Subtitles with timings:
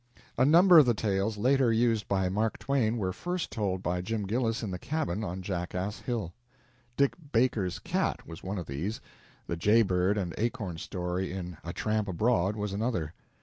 [0.35, 4.25] A number of the tales later used by Mark Twain were first told by Jim
[4.25, 6.33] Gillis in the cabin on Jackass Hill.
[6.97, 8.99] "Dick Baker's Cat" was one of these,
[9.45, 13.13] the jay bird and acorn story in "A Tramp Abroad" was another.